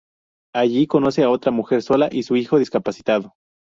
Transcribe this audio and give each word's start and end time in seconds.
Allí 0.55 0.87
conoce 0.87 1.21
a 1.21 1.29
otra 1.29 1.51
mujer 1.51 1.83
sola 1.83 2.09
y 2.11 2.23
su 2.23 2.35
hijo 2.35 2.57
discapacitado. 2.57 3.35